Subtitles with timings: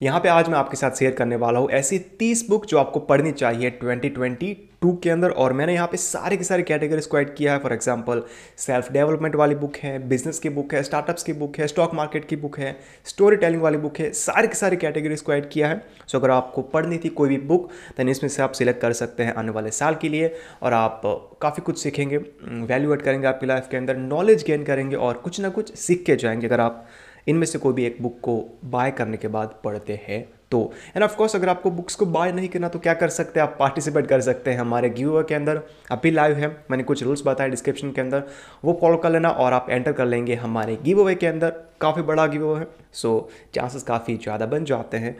[0.00, 3.00] यहाँ पे आज मैं आपके साथ शेयर करने वाला हूँ ऐसी तीस बुक जो आपको
[3.00, 7.34] पढ़नी चाहिए 2022 के अंदर। और मैंने यहाँ पे सारे के सारे कैटेगरीज को ऐड
[7.36, 8.22] किया है। फॉर एग्जांपल
[8.58, 12.28] सेल्फ डेवलपमेंट वाली बुक है बिज़नेस की बुक है स्टार्टअप्स की बुक है स्टॉक मार्केट
[12.28, 12.76] की बुक है
[13.06, 16.30] स्टोरी टेलिंग वाली बुक है, सारे के सारे कैटेगरीज को ऐड किया है। सो अगर
[16.30, 19.50] आपको पढ़नी थी कोई भी बुक देन इसमें से आप सिलेक्ट कर सकते हैं आने
[19.50, 21.02] वाले साल के लिए। और आप
[21.42, 25.40] काफ़ी कुछ सीखेंगे वैल्यू एड करेंगे आपकी लाइफ के अंदर नॉलेज गेन करेंगे और कुछ
[25.40, 26.86] ना कुछ सीख के जाएँगे। अगर आप
[27.28, 31.04] इनमें से कोई भी एक बुक को बाय करने के बाद पढ़ते हैं तो एंड
[31.04, 33.46] ऑफ़ कोर्स अगर आपको बुक्स को बाय नहीं करना तो क्या कर सकते हैं?
[33.46, 37.22] आप पार्टिसिपेट कर सकते हैं हमारे गिव के अंदर। अभी लाइव है, मैंने कुछ रूल्स
[37.26, 38.22] बताए डिस्क्रिप्शन के अंदर।
[38.64, 42.02] वो फॉलो कर लेना और आप एंटर कर लेंगे हमारे गिव अवे के अंदर। काफ़ी
[42.02, 45.16] बड़ा गिव है सो चांसेस काफ़ी ज़्यादा बन जाते हैं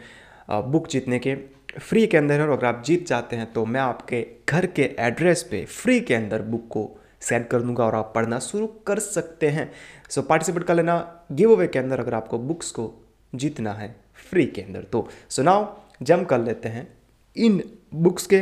[0.71, 1.35] बुक जीतने के।
[1.79, 5.43] फ्री के अंदर और अगर आप जीत जाते हैं तो मैं आपके घर के एड्रेस
[5.43, 6.89] पे फ्री के अंदर बुक को
[7.21, 9.71] सेंड कर दूँगा और आप पढ़ना शुरू कर सकते हैं।
[10.09, 12.91] सो पार्टिसिपेट कर लेना। गिव अवे के अंदर अगर आपको बुक्स को
[13.33, 13.95] जीतना है
[14.29, 15.65] फ्री के अंदर तो। सो नाउ
[16.01, 16.87] जम कर लेते हैं
[17.35, 17.61] इन
[17.93, 18.37] बुक्स के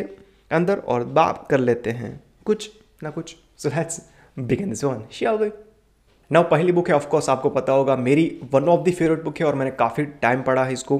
[0.51, 2.69] अंदर और बात कर लेते हैं कुछ
[3.03, 4.01] ना कुछ। So let's
[4.39, 5.49] begin this one shall we
[6.31, 9.45] now पहली बुक है ऑफकोर्स आपको पता होगा मेरी one of the favourite book है
[9.45, 10.97] और मैंने काफ़ी टाइम पढ़ा है इसको।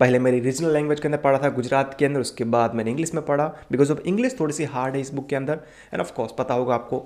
[0.00, 3.12] पहले मेरी रीजनल लैंग्वेज के अंदर पढ़ा था गुजरात के अंदर उसके बाद मैंने इंग्लिश
[3.14, 5.58] में पढ़ा बिकॉज़ ऑफ़ इंग्लिश थोड़ी सी हार्ड है इस बुक के अंदर।
[5.92, 7.04] एंड ऑफकोर्स पता होगा आपको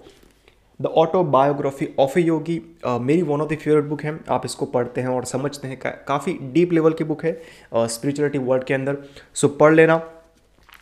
[0.80, 5.00] the autobiography of a yogi मेरी one of the favourite book है। आप इसको पढ़ते
[5.00, 7.40] हैं और समझते हैं का, काफ़ी डीप लेवल की बुक है
[7.74, 8.98] स्पिरिचुअलिटी uh, वर्ल्ड के अंदर।
[9.34, 9.94] सो so, पढ़ लेना।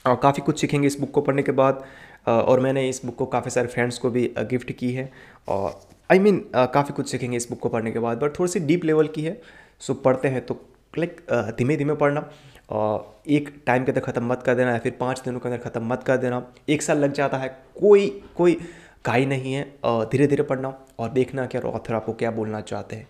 [0.06, 1.82] और काफ़ी कुछ सीखेंगे इस बुक को पढ़ने के बाद।
[2.22, 5.10] uh, और मैंने इस बुक को काफ़ी सारे फ्रेंड्स को भी गिफ्ट की है।
[5.48, 5.80] और
[6.12, 8.84] आई मीन काफ़ी कुछ सीखेंगे इस बुक को पढ़ने के बाद बट थोड़ी सी डीप
[8.84, 9.40] लेवल की है।
[9.80, 10.54] सो पढ़ते हैं तो
[10.94, 11.20] लाइक
[11.58, 12.28] धीमे धीमे पढ़ना।
[12.70, 15.60] और एक टाइम के अंदर ख़त्म मत कर देना, या फिर पाँच दिनों के अंदर
[15.60, 17.48] ख़त्म मत कर देना। एक साल लग जाता है,
[17.80, 18.56] कोई कोई
[19.04, 23.08] काई नहीं है। धीरे धीरे पढ़ना और देखना कि ऑथर आपको क्या बोलना चाहते हैं।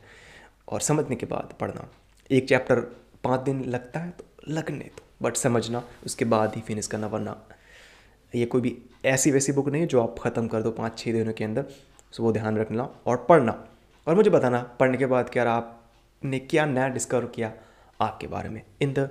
[0.68, 1.88] और समझने के बाद पढ़ना।
[2.30, 2.80] एक चैप्टर
[3.24, 7.36] पाँच दिन लगता है तो लगने तो बट समझना, उसके बाद ही फिनिश करना, वरना
[8.34, 11.12] ये कोई भी ऐसी वैसी बुक नहीं है जो आप ख़त्म कर दो पाँच छः
[11.12, 11.64] दिनों के अंदर।
[12.12, 13.52] सो वो ध्यान रखना और पढ़ना।
[14.06, 17.52] और मुझे बताना, पढ़ने के बाद क्या आपने क्या नया डिस्कवर किया?
[18.00, 19.08] आपके बारे में in the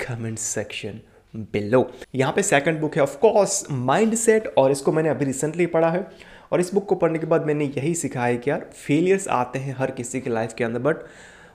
[0.00, 1.00] comment section
[1.34, 5.66] below यहाँ पे सेकंड बुक है ऑफ़ कोर्स माइंड सेट और इसको मैंने अभी रिसेंटली
[5.66, 6.06] पढ़ा है।
[6.52, 9.58] और इस बुक को पढ़ने के बाद मैंने यही सीखा है कि यार फेलियर्स आते
[9.58, 10.96] हैं हर किसी के लाइफ के अंदर बट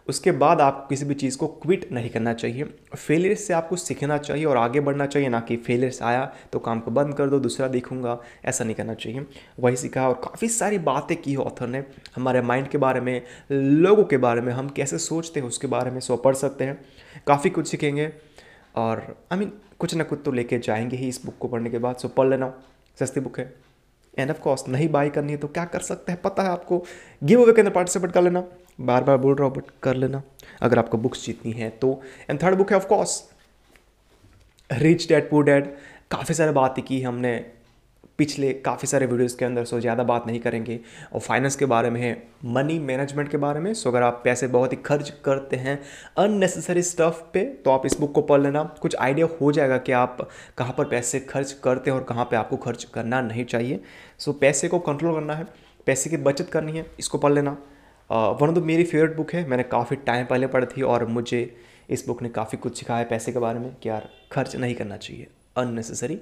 [0.10, 2.64] उसके बाद आपको किसी भी चीज़ को क्विट नहीं करना चाहिए।
[2.96, 6.80] फेलियर से आपको सीखना चाहिए और आगे बढ़ना चाहिए ना कि फेलियर्स आया तो काम
[6.80, 9.26] को बंद कर दो दूसरा देखूँगा। ऐसा नहीं करना चाहिए।
[9.60, 11.84] वही सीखा और काफ़ी सारी बातें की ऑथर ने
[12.16, 15.92] हमारे माइंड के बारे में लोगों के बारे में हम कैसे सोचते हैं उसके बारे
[15.92, 16.86] में सो पढ़ सकते हैं।
[17.28, 18.12] काफ़ी कुछ सीखेंगे
[18.76, 21.48] और आई I मीन mean, कुछ ना कुछ तो लेके जाएँगे ही इस बुक को
[21.48, 22.54] पढ़ने के बाद। सो पढ़ लेना।
[23.00, 23.54] सस्ती बुक है।
[24.18, 26.22] एंड ऑफ़ कोर्स नहीं बाई करनी है तो क्या कर सकते हैं?
[26.22, 26.86] पता है आपको।
[27.24, 28.44] गिव अवे के अंदर पार्टिसिपेट कर लेना।
[28.82, 30.22] बार बार बोल रहा हूँ बट कर लेना।
[30.62, 33.24] अगर आपको बुक्स जीतनी है तो। एंड थर्ड बुक है of course
[34.70, 35.74] rich dad poor dad
[36.12, 37.38] काफ़ी सारे बातें की हमने
[38.20, 40.80] पिछले काफ़ी सारे वीडियोज़ के अंदर सो ज़्यादा बात नहीं करेंगे।
[41.14, 42.12] और फाइनेंस के बारे में है
[42.48, 45.80] मनी मैनेजमेंट के बारे में। सो अगर आप पैसे बहुत ही खर्च करते हैं
[46.18, 49.92] अननेसेसरी स्टफ़ पे तो आप इस बुक को पढ़ लेना। कुछ आइडिया हो जाएगा कि
[49.94, 50.18] आप
[50.58, 53.80] कहाँ पर पैसे खर्च करते हैं और कहाँ पर आपको खर्च करना नहीं चाहिए।
[54.20, 55.48] सो पैसे को कंट्रोल करना है,
[55.88, 57.58] पैसे की बचत करनी है, इसको पढ़ लेना।
[58.12, 61.40] वन ऑफ़ द मेरी फेवरेट बुक है। मैंने काफ़ी टाइम पहले पढ़ी थी और मुझे
[61.90, 64.98] इस बुक ने काफ़ी कुछ सिखाया पैसे के बारे में कि यार खर्च नहीं करना
[64.98, 65.28] चाहिए
[65.58, 66.20] अननेसेसरी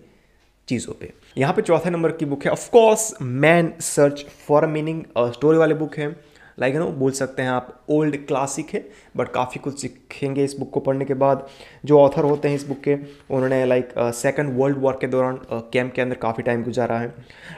[0.68, 5.04] चीज़ों पे। यहाँ पे चौथे नंबर की बुक है। Of course man search for meaning
[5.34, 6.16] story वाली बुक है।
[6.60, 8.84] लाइक नो बोल सकते हैं आप ओल्ड क्लासिक है
[9.18, 11.48] बट काफ़ी कुछ सीखेंगे इस बुक को पढ़ने के बाद।
[11.86, 15.90] जो ऑथर होते हैं इस बुक के उन्होंने लाइक सेकंड वर्ल्ड वॉर के दौरान कैंप
[15.90, 17.14] uh, के अंदर काफ़ी टाइम गुजारा है।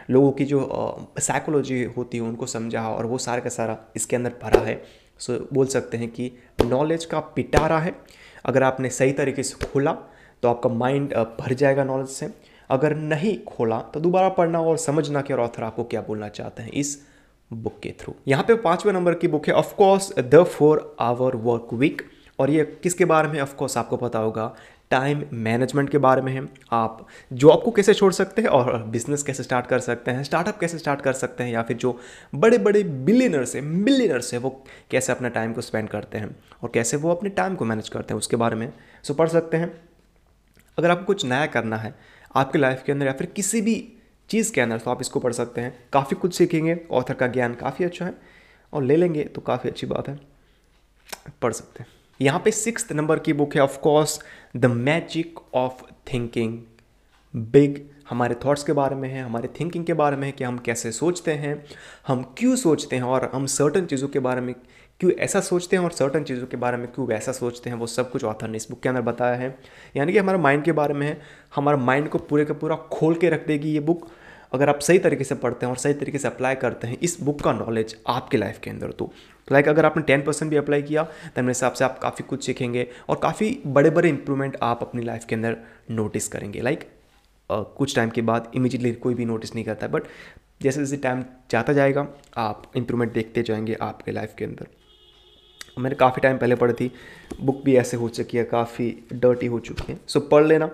[0.10, 4.16] लोगों की जो साइकोलॉजी uh, होती है उनको समझा और वो सारा का सारा इसके
[4.16, 4.82] अंदर भरा है।
[5.20, 6.32] सो so, बोल सकते हैं कि
[6.66, 7.96] नॉलेज का पिटारा है।
[8.46, 9.92] अगर आपने सही तरीके से खोला
[10.44, 12.30] तो आपका माइंड uh, भर जाएगा नॉलेज से।
[12.70, 16.64] अगर नहीं खोला तो दोबारा पढ़ना और समझना कि और ऑथर आपको क्या बोलना चाहते
[16.64, 17.00] हैं। इस
[17.52, 21.74] बुक के थ्रू यहाँ पे पाँचवें नंबर की बुक है of course the four hour work
[21.74, 22.02] week
[22.40, 23.40] और ये किसके बारे में?
[23.42, 24.54] ऑफकोर्स आपको पता होगा
[24.92, 26.46] टाइम मैनेजमेंट के बारे में है.
[26.72, 30.58] आप जॉब को कैसे छोड़ सकते हैं और बिज़नेस कैसे स्टार्ट कर सकते हैं स्टार्टअप
[30.60, 31.98] कैसे स्टार्ट कर सकते हैं, या फिर जो
[32.36, 36.72] बड़े बड़े बिलियनर्स है मिलियनर्स है, वो कैसे अपने टाइम को स्पेंड करते हैं और
[36.74, 38.72] कैसे वो अपने टाइम को मैनेज करते हैं, उसके बारे में
[39.04, 39.72] सो पढ़ सकते हैं।
[40.78, 41.96] अगर आपको कुछ नया करना है
[42.36, 43.76] आपकी लाइफ के अंदर या फिर किसी भी
[44.32, 47.54] चीज़ के अंदर तो आप इसको पढ़ सकते हैं। काफ़ी कुछ सीखेंगे ऑथर का ज्ञान
[47.56, 48.14] काफ़ी अच्छा है,
[48.74, 50.20] और ले लेंगे तो काफ़ी अच्छी बात है।
[51.42, 51.90] पढ़ सकते हैं।
[52.20, 54.20] यहाँ पे सिक्स नंबर की बुक है of course
[54.56, 55.84] the magic of
[56.14, 56.60] thinking
[57.34, 57.80] big
[58.10, 60.92] हमारे थॉट्स के बारे में है, हमारे थिंकिंग के बारे में है कि हम कैसे
[60.92, 61.64] सोचते हैं,
[62.08, 64.54] हम क्यों सोचते हैं, और हम सर्टन चीज़ों के बारे में
[65.00, 67.88] क्यों ऐसा सोचते हैं, और सर्टन चीज़ों के बारे में क्यों वैसा सोचते हैं, वो
[67.88, 69.56] सब कुछ ऑथर ने इस बुक के अंदर बताया है।
[69.96, 71.22] यानी कि हमारे माइंड के बारे में है,
[71.56, 74.08] हमारा माइंड को पूरे का पूरा खोल के रख देगी ये बुक
[74.52, 77.18] अगर आप सही तरीके से पढ़ते हैं और सही तरीके से अप्लाई करते हैं इस
[77.22, 79.12] बुक का नॉलेज आपके लाइफ के अंदर तो
[79.52, 82.46] लाइक अगर आपने टेन परसेंट भी अप्लाई किया तो मेरे हिसाब से आप काफ़ी कुछ
[82.46, 85.58] सीखेंगे और काफ़ी बड़े बड़े इंप्रूवमेंट आप अपनी लाइफ के अंदर
[85.92, 90.04] नोटिस करेंगे। लाइक uh, कुछ टाइम के बाद इमीजिएटली कोई भी नोटिस नहीं करता बट
[90.62, 92.08] जैसे जैसे टाइम जाता जाएगा
[92.38, 94.68] आप इंप्रूवमेंट देखते जाएँगे आपके लाइफ के अंदर।
[95.80, 96.92] मैंने काफ़ी टाइम पहले पढ़ी थी
[97.42, 100.70] बुक भी ऐसे हो चुकी है काफ़ी डर्टी हो चुकी है। सो पढ़ लेना।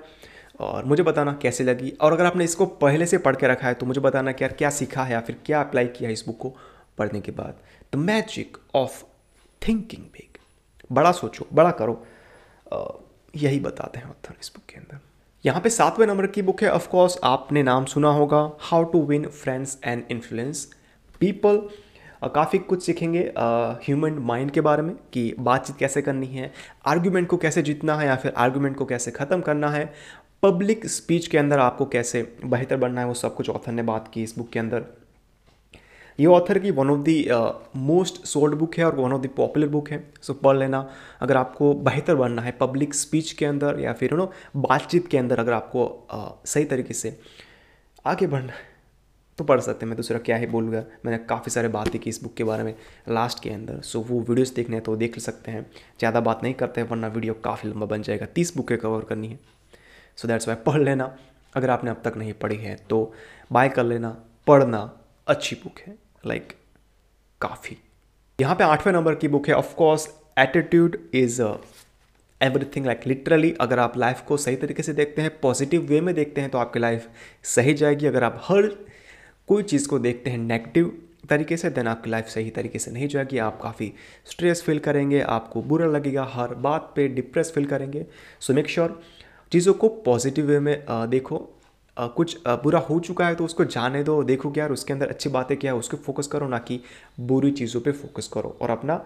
[0.59, 3.73] और मुझे बताना कैसे लगी। और अगर आपने इसको पहले से पढ़ के रखा है
[3.73, 6.23] तो मुझे बताना कि यार क्या सीखा है या फिर क्या अप्लाई किया है इस
[6.27, 6.55] बुक को
[6.97, 7.59] पढ़ने के बाद।
[7.93, 9.03] The magic of
[9.61, 10.37] thinking big
[10.89, 12.05] बड़ा सोचो, बड़ा करो।
[13.33, 14.99] यही बताते हैं ऑथर इस बुक के अंदर।
[15.45, 19.25] यहाँ पे सातवें नंबर की बुक है ऑफकोर्स आपने नाम सुना होगा। How to win
[19.25, 20.65] friends and influence
[21.21, 21.57] people
[22.25, 26.51] काफ़ी कुछ सीखेंगे ह्यूमन माइंड के बारे में, कि बातचीत कैसे करनी है
[26.87, 29.91] आर्ग्यूमेंट को कैसे जीतना है या फिर आर्ग्यूमेंट को कैसे ख़त्म करना है।
[30.43, 34.09] पब्लिक स्पीच के अंदर आपको कैसे बेहतर बनना है वो सब कुछ ऑथर ने बात
[34.13, 34.83] की इस बुक के अंदर।
[36.19, 37.25] ये ऑथर की one of the
[37.77, 40.89] most sold book है और one of the popular book है। सो so, पढ़ लेना।
[41.21, 45.39] अगर आपको बेहतर बनना है पब्लिक स्पीच के अंदर या फिर नो बातचीत के अंदर
[45.39, 47.17] अगर आपको uh, सही तरीके से
[48.05, 48.75] आगे बढ़ना है
[49.37, 52.21] तो पढ़ सकते हैं। मैं दूसरा क्या ही बोलूँगा। मैंने काफ़ी सारे बातें की इस
[52.23, 52.73] बुक के बारे में
[53.09, 55.65] लास्ट के अंदर। सो वो वीडियोस देखने हैं तो देख सकते हैं।
[55.99, 59.27] ज़्यादा बात नहीं करते हैं वरना वीडियो काफ़ी लंबा बन जाएगा। तीस बुकें कवर करनी
[59.27, 59.39] है।
[60.17, 61.15] सो दैट्स वाई पढ़ लेना।
[61.55, 63.13] अगर आपने अब तक नहीं पढ़ी है तो
[63.51, 64.09] बाय कर लेना।
[64.47, 64.79] पढ़ना
[65.27, 66.55] अच्छी बुक है। लाइक like,
[67.41, 67.77] काफ़ी।
[68.39, 70.07] यहाँ पे आठवें नंबर की बुक है। Of course
[70.39, 71.41] attitude is
[72.41, 76.13] everything like literally अगर आप लाइफ को सही तरीके से देखते हैं पॉजिटिव वे में
[76.15, 77.07] देखते हैं तो आपकी लाइफ
[77.43, 78.67] सही जाएगी। अगर आप हर
[79.47, 80.97] कोई चीज़ को देखते हैं नेगेटिव
[81.29, 83.91] तरीके से देन आपकी लाइफ सही तरीके से नहीं जाएगी। आप काफ़ी
[84.25, 88.05] स्ट्रेस फील करेंगे आपको बुरा लगेगा हर बात पे डिप्रेस फील करेंगे।
[88.39, 89.01] सो मेक श्योर
[89.51, 91.37] चीज़ों को पॉजिटिव वे में देखो
[91.97, 95.29] कुछ बुरा हो चुका है तो उसको जाने दो, देखो क्या यार उसके अंदर अच्छी
[95.29, 96.79] बातें क्या है, उसको फोकस करो ना कि
[97.21, 99.05] बुरी चीज़ों पे फोकस करो और अपना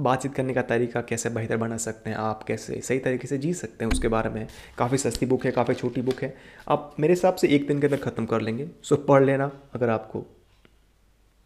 [0.00, 3.52] बातचीत करने का तरीका कैसे बेहतर बना सकते हैं, आप कैसे सही तरीके से जी
[3.54, 4.46] सकते हैं उसके बारे में।
[4.78, 6.34] काफ़ी सस्ती बुक है, काफ़ी छोटी बुक है।
[6.68, 9.90] आप मेरे हिसाब से एक दिन के अंदर ख़त्म कर लेंगे। सो पढ़ लेना, अगर
[9.90, 10.24] आपको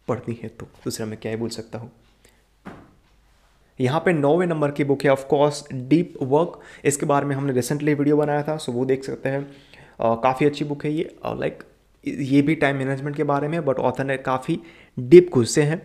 [0.07, 1.91] पढ़नी है तो। दूसरा मैं क्या ही बोल सकता हूँ।
[3.79, 7.93] यहाँ पे नौवे नंबर की बुक है ऑफकोर्स डीप वर्क इसके बारे में हमने रिसेंटली
[7.93, 9.43] वीडियो बनाया था सो वो देख सकते हैं।
[9.99, 11.63] काफ़ी अच्छी बुक है ये। लाइक
[12.03, 14.59] ये भी टाइम मैनेजमेंट के बारे में बट ऑथर ने काफ़ी
[14.97, 15.81] डीप घुसे हैं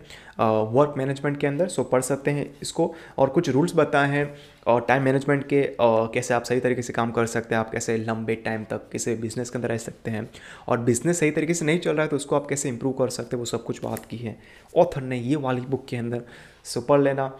[0.71, 4.35] वर्क मैनेजमेंट के अंदर सो पढ़ सकते हैं इसको। और कुछ रूल्स बताए हैं
[4.67, 7.71] और टाइम मैनेजमेंट के uh, कैसे आप सही तरीके से काम कर सकते हैं आप
[7.71, 10.29] कैसे लंबे टाइम तक किसी बिज़नेस के अंदर रह सकते हैं।
[10.67, 13.09] और बिज़नेस सही तरीके से नहीं चल रहा है तो उसको आप कैसे इंप्रूव कर
[13.09, 14.37] सकते हैं वो सब कुछ बात की है।
[14.77, 16.21] ऑथर ने ये वाली बुक के अंदर
[16.63, 17.31] सो पढ़ लेना।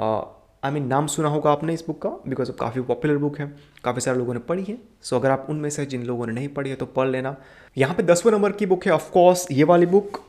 [0.00, 3.46] आई मीन नाम सुना होगा आपने इस बुक का बिकॉज़ काफ़ी पॉपुलर बुक है
[3.84, 6.32] काफ़ी सारे लोगों ने पढ़ी है। सो so, अगर आप उनमें से जिन लोगों ने
[6.32, 7.36] नहीं पढ़ी है तो पढ़ लेना।
[7.76, 10.20] यहाँ पे दसवें नंबर की बुक है ऑफकोर्स ये वाली बुक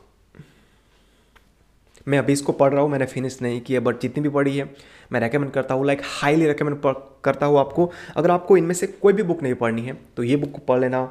[2.06, 4.64] मैं अभी इसको पढ़ रहा हूँ मैंने फिनिश नहीं किया बट जितनी भी पढ़ी है
[5.12, 6.76] मैं रेकमेंड करता हूँ लाइक हाईली रेकमेंड
[7.24, 10.36] करता हूँ आपको। अगर आपको इनमें से कोई भी बुक नहीं पढ़नी है तो ये
[10.36, 11.02] बुक को पढ़ लेना।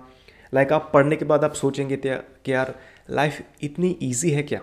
[0.53, 2.73] लाइक आप पढ़ने के बाद आप सोचेंगे कि यार
[3.09, 4.61] लाइफ इतनी ईजी है क्या?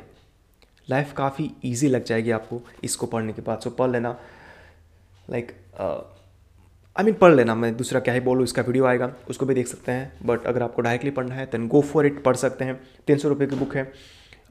[0.88, 4.16] लाइफ काफ़ी ईजी लग जाएगी आपको इसको पढ़ने के बाद। सो पढ़ लेना।
[5.30, 5.52] लाइक
[6.96, 9.66] आई मीन पढ़ लेना। मैं दूसरा क्या ही बोलूँ, इसका वीडियो आएगा, उसको भी देख
[9.66, 12.80] सकते हैं। बट अगर आपको डायरेक्टली पढ़ना है दैन गो फॉर इट पढ़ सकते हैं।
[13.06, 13.92] तीन सौ रुपये की बुक है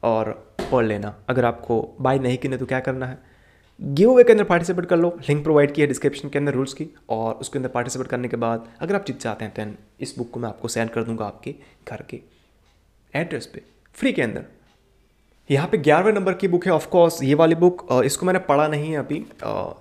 [0.03, 0.31] और
[0.71, 3.17] पढ़ लेना। अगर आपको बाय नहीं करने तो क्या करना है?
[3.79, 6.87] गिव अवे के अंदर पार्टिसिपेट कर लो। लिंक प्रोवाइड किया डिस्क्रिप्शन के अंदर रूल्स की
[7.09, 10.29] और उसके अंदर पार्टिसिपेट करने के बाद अगर आप जीत चाहते हैं दैन इस बुक
[10.31, 11.55] को मैं आपको सेंड कर दूँगा आपके
[11.87, 12.19] घर के
[13.13, 13.61] एड्रेस पे
[13.95, 14.45] फ्री के अंदर।
[15.49, 18.91] यहाँ पे ग्यारहवें नंबर की बुक है ऑफकोर्स ये वाली बुक इसको मैंने पढ़ा नहीं
[18.91, 19.17] है अभी।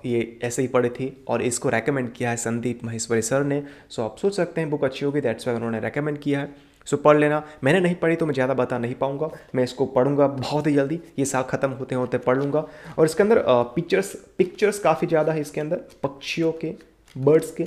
[0.07, 4.03] ये ऐसे ही पढ़ी थी और इसको रेकमेंड किया है संदीप महेश्वरी सर ने। सो
[4.03, 6.55] आप सोच सकते हैं बुक अच्छी होगी दैट्स वाई उन्होंने रेकमेंड किया है।
[6.87, 10.27] सो पढ़ लेना। मैंने नहीं पढ़ी तो मैं ज़्यादा बता नहीं पाऊँगा। मैं इसको पढ़ूँगा
[10.29, 12.67] बहुत ही जल्दी। ये साल ख़त्म होते होते पढ़ लूँगा।
[12.99, 13.43] और इसके अंदर
[13.75, 16.75] पिक्चर्स पिक्चर्स काफ़ी ज़्यादा है इसके अंदर। पक्षियों के
[17.17, 17.67] बर्ड्स के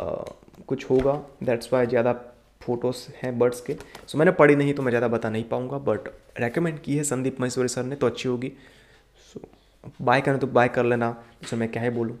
[0.00, 2.12] कुछ होगा। दैट्स वाई ज़्यादा
[2.60, 3.74] फ़ोटोज़ हैं बर्ड्स के।
[4.06, 6.08] सो मैंने पढ़ी नहीं तो मैं ज़्यादा बता नहीं पाऊँगा बट
[6.40, 8.52] रेकमेंड की है संदीप महेश्वरी सर ने तो अच्छी होगी।
[9.34, 9.40] सो
[10.00, 11.10] बाय करना तो बाय कर लेना
[11.50, 12.18] तो मैं क्या ही बोलूँ।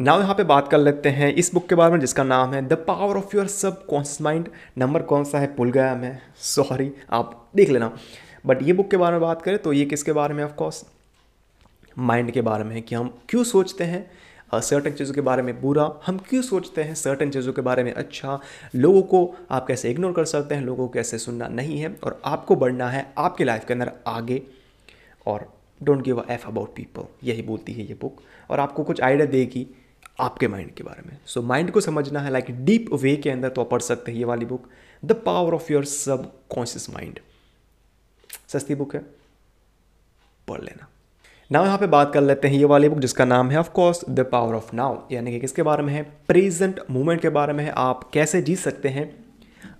[0.00, 2.66] नाउ यहाँ पे बात कर लेते हैं इस बुक के बारे में, जिसका नाम है
[2.68, 3.46] the power of your
[3.86, 5.54] subconscious mind number कौन सा है?
[5.56, 7.92] भूल गया मैं। सॉरी आप देख लेना।
[8.46, 10.84] बट ये बुक के बारे में बात करें तो ये किसके बारे में ऑफकोर्स
[11.98, 14.10] माइंड के बारे में है कि हम क्यों सोचते हैं।
[14.54, 17.92] सर्टन चीज़ों के बारे में बुरा। हम क्यों सोचते हैं सर्टन चीज़ों के बारे में
[17.92, 18.38] अच्छा?
[18.74, 20.62] लोगों को आप कैसे इग्नोर कर सकते हैं?
[20.62, 21.94] लोगों को कैसे सुनना नहीं है?
[22.04, 24.42] और आपको बढ़ना है आपके लाइफ के अंदर आगे।
[25.26, 25.52] और
[25.82, 29.26] don't give a F about people यही बोलती है ये बुक और आपको कुछ आइडिया
[29.26, 29.66] देगी
[30.20, 33.30] आपके माइंड के बारे में। सो so, माइंड को समझना है लाइक डीप वे के
[33.30, 34.68] अंदर तो आप पढ़ सकते हैं ये वाली book
[35.04, 35.84] the power of your
[36.48, 37.20] subconscious mind
[38.48, 39.00] सस्ती बुक है?
[40.48, 40.88] पढ़ लेना।
[41.50, 44.04] नाउ यहाँ पे बात कर लेते हैं ये वाली बुक जिसका नाम है of course
[44.10, 46.02] the power of now यानी कि किसके बारे में है?
[46.28, 49.04] प्रेजेंट मोमेंट के बारे में है। आप कैसे जी सकते हैं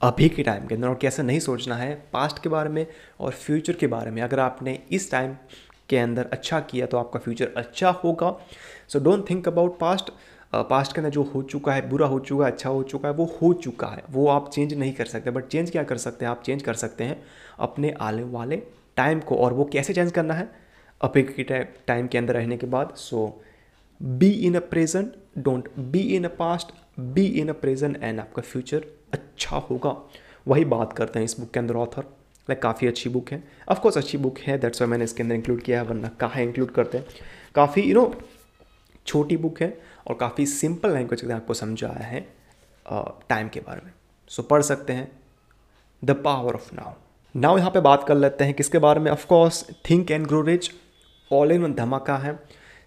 [0.02, 2.86] अभी के टाइम के अंदर और कैसे नहीं सोचना है पास्ट के बारे में
[3.20, 5.34] और फ्यूचर के बारे में। अगर आपने इस टाइम
[5.88, 8.34] के अंदर अच्छा किया तो आपका फ्यूचर अच्छा होगा।
[8.88, 10.10] So don't think about past
[10.54, 13.14] past के अंदर जो हो चुका है, बुरा हो चुका है अच्छा हो चुका है,
[13.14, 16.24] वो हो चुका है। वो आप चेंज नहीं कर सकते। बट चेंज क्या कर सकते
[16.24, 16.30] हैं?
[16.30, 17.22] आप चेंज कर सकते हैं
[17.58, 18.62] अपने आने वाले
[18.96, 20.48] टाइम को और वो कैसे चेंज करना है?
[21.00, 23.26] अपे के टाइम के अंदर रहने के बाद so
[24.00, 26.72] be in a present don't be in a past
[27.14, 29.96] be in a present and आपका फ्यूचर अच्छा होगा।
[30.48, 32.02] वही बात करते हैं इस बुक के अंदर ऑथर
[32.48, 35.62] लाइक काफ़ी अच्छी बुक है। ऑफकोर्स अच्छी बुक है दैट्स वाई मैंने इसके अंदर इंक्लूड
[35.62, 37.06] किया है, वरना कहाँ इंक्लूड करते हैं?
[37.54, 38.14] काफ़ी यू नो
[39.06, 39.76] छोटी बुक है
[40.06, 42.20] और काफ़ी सिंपल लैंग्वेज के आपको समझाया है
[42.86, 43.92] टाइम के बारे में।
[44.30, 45.10] सो पढ़ सकते हैं
[46.02, 46.92] the power of now
[47.34, 49.10] now यहाँ पे बात कर लेते हैं किसके बारे में?
[49.10, 50.70] Of course think and grow rich
[51.30, 52.38] all in one धमाका है।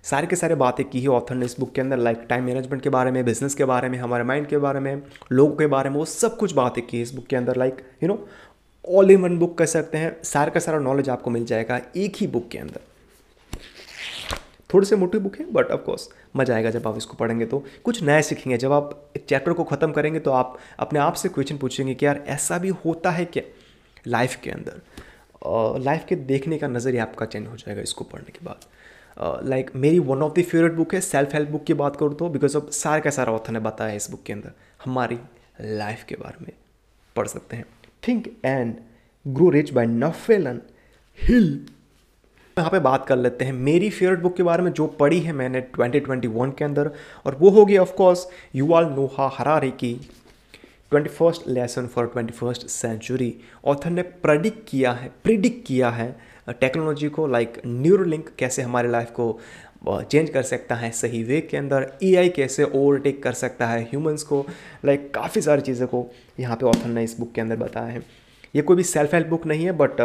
[0.03, 2.81] सारे के सारे बातें की है ऑथर ने इस बुक के अंदर लाइक टाइम मैनेजमेंट
[2.83, 5.89] के बारे में बिज़नेस के बारे में, हमारे माइंड के बारे में, लोगों के बारे
[5.89, 8.27] में, वो सब कुछ बातें की है इस बुक के अंदर। Like you know
[8.85, 12.15] all in one book कह सकते हैं। सारा का सारा नॉलेज आपको मिल जाएगा एक
[12.17, 12.79] ही बुक के अंदर।
[14.69, 18.01] थोड़ी सी मोटी बुक है बट ऑफकोर्स मज़ा आएगा जब आप इसको पढ़ेंगे तो। कुछ
[18.03, 21.57] नया सीखेंगे। जब आप एक चैप्टर को ख़त्म करेंगे तो आप अपने आप से क्वेश्चन
[21.57, 23.43] पूछेंगे कि यार ऐसा भी होता है क्या
[24.07, 24.81] लाइफ के अंदर?
[25.77, 28.65] लाइफ के देखने का नज़रिया आपका चेंज हो जाएगा इसको पढ़ने के बाद।
[29.47, 31.95] लाइक uh, like, मेरी one of the favourite book है सेल्फ हेल्प बुक की बात
[31.95, 34.51] करूँ तो बिकॉज़ ऑफ़ सारे का सारा ऑथर ने बताया इस बुक के अंदर।
[34.85, 35.19] हमारी
[35.61, 36.51] लाइफ के बारे में
[37.15, 37.65] पढ़ सकते हैं।
[38.07, 38.75] Think and
[39.27, 40.61] grow rich by Napoleon
[41.21, 41.65] Hill
[42.57, 45.33] यहाँ पे बात कर लेते हैं। मेरी फेवरेट बुक के बारे में जो पढ़ी है
[45.33, 46.91] मैंने 2021 के अंदर
[47.25, 49.93] और वो होगी of course Yuval Noah Harari की
[50.93, 53.33] twenty first lesson for twenty first century.
[53.65, 56.15] Author ने प्रडिक्ट किया है प्रिडिक्ट किया है
[56.49, 59.39] टेक्नोलॉजी को लाइक न्यूरो लिंक कैसे हमारे लाइफ को
[59.85, 64.23] चेंज कर सकता है सही वे के अंदर ए कैसे ओवरटेक कर सकता है ह्यूमंस
[64.23, 64.45] को
[64.85, 66.05] लाइक काफ़ी सारी चीज़ों को
[66.39, 68.01] यहाँ पे ऑथर ने इस बुक के अंदर बताया है।
[68.55, 70.01] ये कोई भी सेल्फ हेल्प बुक नहीं है बट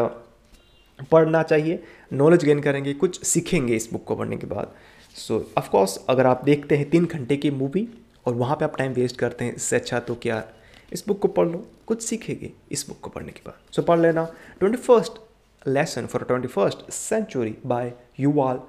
[1.12, 1.83] पढ़ना चाहिए
[2.14, 4.73] नॉलेज गेन करेंगे कुछ सीखेंगे इस बुक को पढ़ने के बाद।
[5.16, 7.88] सो so, ऑफकोर्स अगर आप देखते हैं तीन घंटे की मूवी
[8.26, 10.45] और वहाँ पे आप टाइम वेस्ट करते हैं इससे अच्छा तो क्या
[10.92, 13.88] इस बुक को पढ़ लो। कुछ सीखेंगे इस बुक को पढ़ने के बाद। सो so,
[13.88, 14.25] पढ़ लेना।
[14.61, 15.18] Twenty first
[15.62, 18.61] lesson for twenty first century by Yuval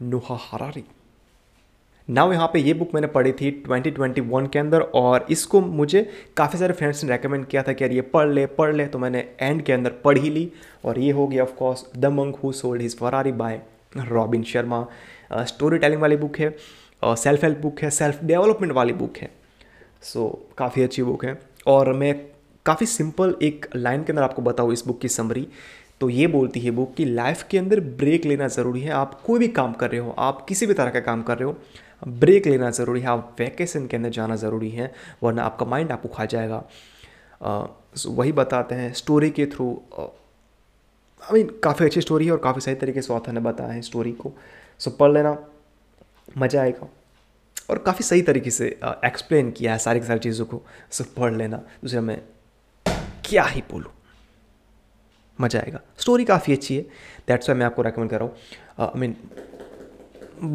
[0.00, 0.84] Noah Harari
[2.08, 6.02] now यहाँ पे ये बुक मैंने पढ़ी थी 2021 के अंदर और इसको मुझे
[6.36, 8.98] काफ़ी सारे फ्रेंड्स ने रेकमेंड किया था कि यार ये पढ़ ले पढ़ ले। तो
[8.98, 10.50] मैंने एंड के अंदर पढ़ ही ली
[10.84, 13.60] और ये हो गया of course the monk who sold his Ferrari by
[13.98, 14.86] Robin Sharma
[15.78, 16.54] storytelling वाली बुक है
[17.02, 19.30] सेल्फ हेल्प बुक है सेल्फ डेवलपमेंट वाली बुक है।
[20.02, 22.14] सो so, काफ़ी अच्छी बुक है। और मैं
[22.66, 25.46] काफ़ी सिंपल एक लाइन के अंदर आपको बताऊँ इस बुक की समरी
[26.00, 29.38] तो ये बोलती है बुक कि लाइफ के अंदर ब्रेक लेना ज़रूरी है। आप कोई
[29.38, 31.56] भी काम कर रहे हो आप किसी भी तरह का काम कर रहे हो
[32.10, 36.08] ब्रेक लेना ज़रूरी है। आप वैकेशन के अंदर जाना ज़रूरी है वरना आपका माइंड आपको
[36.08, 36.62] खा जाएगा।
[37.40, 37.64] आ,
[38.06, 42.74] वही बताते हैं स्टोरी के थ्रू आई मीन काफ़ी अच्छी स्टोरी है और काफ़ी सही
[42.74, 44.32] तरीके से ऑथर ने बताया है स्टोरी को।
[44.80, 45.36] सो पढ़ लेना
[46.38, 46.88] मज़ा आएगा।
[47.68, 48.66] और काफ़ी सही तरीके से
[49.04, 52.20] एक्सप्लेन किया है सारी की सारी चीज़ों को। सो पढ़ लेना, दूसरा मैं
[53.24, 53.92] क्या ही बोलूँ।
[55.38, 56.82] मज़ा आएगा। स्टोरी काफ़ी अच्छी है।
[57.28, 59.16] दैट्स वाई मैं आपको रेकमेंड कर रहा हूँ। आई मीन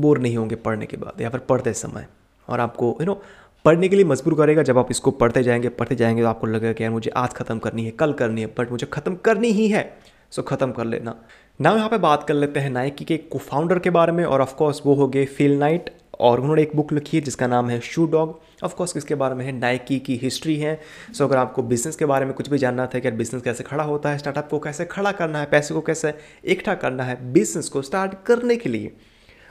[0.01, 2.08] बोर नहीं होंगे पढ़ने के बाद, या फिर पढ़ते समय।
[2.48, 3.22] और आपको यू नो
[3.65, 6.74] पढ़ने के लिए मजबूर करेगा, जब आप इसको पढ़ते जाएँगे पढ़ते जाएँगे तो आपको लगेगा
[6.74, 9.68] कि यार मुझे आज ख़त्म करनी है, कल करनी है बट मुझे ख़त्म करनी ही
[9.68, 9.84] है।
[10.32, 11.15] सो ख़त्म कर लेना।
[11.62, 14.41] ना यहाँ पे बात कर लेते हैं नाइकी के को फाउंडर के बारे में और
[14.41, 15.89] ऑफकोर्स वो हो गए फील नाइट
[16.20, 19.46] और उन्होंने एक बुक लिखी है जिसका नाम है शू डॉग ऑफकोर्स किसके बारे में
[19.46, 20.80] है नाइकी की हिस्ट्री है।
[21.13, 23.84] सो अगर आपको बिज़नेस के बारे में कुछ भी जानना था कि बिज़नेस कैसे खड़ा
[23.84, 26.13] होता है स्टार्टअप को कैसे खड़ा करना है, पैसे को कैसे
[26.46, 28.91] इकट्ठा करना है बिज़नेस को स्टार्ट करने के लिए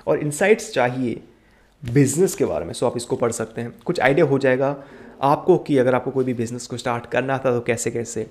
[0.07, 1.23] और इंसाइट्स चाहिए
[1.83, 4.76] बिज़नेस के बारे में। सो आप इसको पढ़ सकते हैं। कुछ आइडिया हो जाएगा
[5.23, 8.31] आपको कि अगर आपको कोई भी बिज़नेस को स्टार्ट करना था तो कैसे कैसे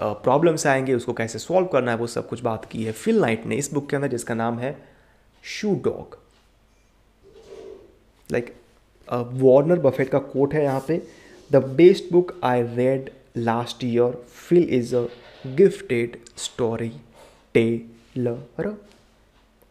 [0.00, 3.46] प्रॉब्लम्स आएँगे, उसको कैसे सॉल्व करना है, वो सब कुछ बात की है फिल नाइट
[3.46, 4.76] ने इस बुक के अंदर, जिसका नाम है
[5.44, 6.18] shoe dog
[8.30, 8.54] like
[9.08, 11.02] Warren Buffett का कोट है यहाँ पे
[11.50, 15.06] the best book I read last year Phil is a
[15.46, 16.18] gifted
[17.54, 18.76] storyteller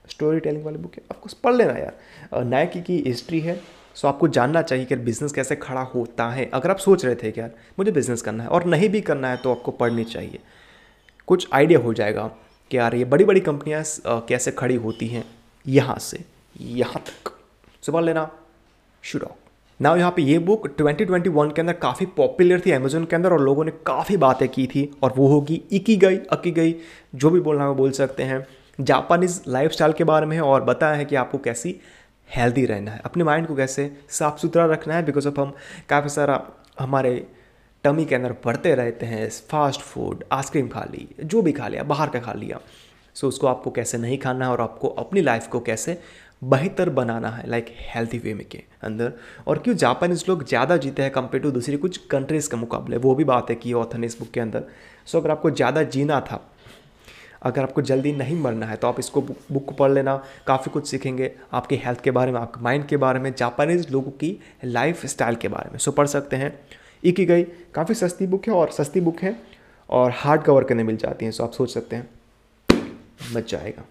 [0.39, 3.59] storytelling वाली बुक है। आपको पढ़ लेना यार। नायकी की हिस्ट्री है।
[3.95, 7.31] सो आपको जानना चाहिए कि बिज़नेस कैसे खड़ा होता है। अगर आप सोच रहे थे
[7.31, 10.39] कि यार मुझे बिज़नेस करना है और नहीं भी करना है तो आपको पढ़नी चाहिए।
[11.27, 12.27] कुछ आइडिया हो जाएगा
[12.71, 13.83] कि यार ये बड़ी बड़ी कंपनियाँ
[14.27, 15.23] कैसे खड़ी होती हैं
[15.65, 16.19] यहाँ से,
[16.55, 17.31] यहाँ तक।
[17.83, 18.29] सुबह लेना
[19.03, 19.27] शुरू
[19.79, 23.41] ना यहाँ पे ये बुक 2021 के अंदर काफ़ी पॉपुलर थी अमेजोन के अंदर और
[23.41, 26.75] लोगों ने काफ़ी बातें की थी और वो होगी इकी गई अकी गई
[27.15, 28.45] जो भी बोलना है बोल सकते हैं।
[28.79, 31.75] जापानीज़ लाइफ के बारे में है और बताया है कि आपको कैसी
[32.29, 35.05] हेल्दी रहना है। अपने माइंड को कैसे साफ़ सुथरा रखना है?
[35.05, 35.53] बिकॉज़ ऑफ़ हम
[35.89, 36.41] काफ़ी सारा
[36.79, 37.15] हमारे
[37.83, 41.83] टमी के अंदर बढ़ते रहते हैं। फास्ट फ़ूड आइसक्रीम खा ली जो भी खा लिया
[41.85, 42.59] बाहर का खा लिया।
[43.15, 45.99] सो so, उसको आपको कैसे नहीं खाना है और आपको अपनी लाइफ को कैसे
[46.43, 49.11] बेहतर बनाना है लाइक हेल्थी वे में के अंदर।
[49.47, 52.97] और क्यों जापानीज लोग ज़्यादा जीते हैं कंपेयर टू दूसरी कुछ कंट्रीज़ के मुकाबले?
[52.97, 54.63] वो भी बात है कि ऑथर ने इस बुक के अंदर।
[55.05, 56.41] सो so, अगर आपको ज़्यादा जीना था
[57.45, 60.15] अगर आपको जल्दी नहीं मरना है तो आप इसको बुक को पढ़ लेना।
[60.47, 64.11] काफ़ी कुछ सीखेंगे आपके हेल्थ के बारे में, आपके माइंड के बारे में, जापानीज़ लोगों
[64.11, 66.59] की लाइफ स्टाइल के बारे में। सो, पढ़ सकते हैं।
[67.03, 69.35] एक ही गई काफ़ी सस्ती बुक है और सस्ती बुक है
[69.89, 72.09] और हार्ड कवर करने मिल जाती हैं, सो आप सोच सकते हैं।
[73.35, 73.83] मच जाएगा।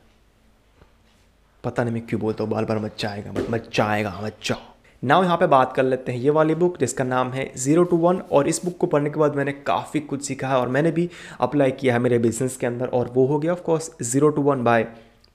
[1.65, 4.74] पता नहीं मैं क्यों बोलता हूँ बार बार मच जाएगा बट मच जाएगा मच जाओ।
[5.05, 7.97] नाउ यहाँ पे बात कर लेते हैं ये वाली बुक जिसका नाम है ज़ीरो टू
[7.97, 10.91] वन और इस बुक को पढ़ने के बाद मैंने काफ़ी कुछ सीखा है और मैंने
[10.91, 11.09] भी
[11.41, 14.65] अप्लाई किया है मेरे बिज़नेस के अंदर और वो हो गया of course zero to one
[14.65, 14.85] by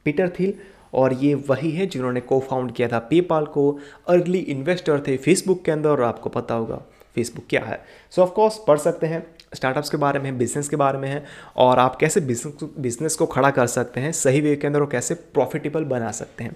[0.05, 0.53] Peter Thiel
[0.93, 3.71] और ये वही है जिन्होंने को फाउंड किया था पेपाल को
[4.07, 6.81] अर्ली इन्वेस्टर थे फेसबुक के अंदर और आपको पता होगा
[7.15, 7.79] फेसबुक क्या है।
[8.11, 11.24] सो ऑफकोर्स पढ़ सकते हैं। स्टार्टअप्स के बारे में, बिज़नेस के बारे में है
[11.58, 14.89] और आप कैसे बिज़नेस बिज़नेस को खड़ा कर सकते हैं, सही वे के अंदर और
[14.91, 16.56] कैसे प्रॉफिटेबल बना सकते हैं।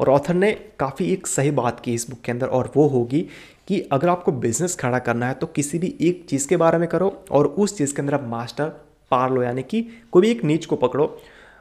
[0.00, 3.20] और ऑथर ने काफ़ी एक सही बात की इस बुक के अंदर और वो होगी
[3.68, 6.88] कि अगर आपको बिज़नेस खड़ा करना है तो किसी भी एक चीज़ के बारे में
[6.88, 8.68] करो और उस चीज़ के अंदर आप मास्टर
[9.10, 9.82] पार लो, यानी कि
[10.12, 11.06] कोई भी एक नीच को पकड़ो